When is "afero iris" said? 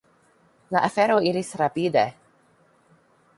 0.87-1.51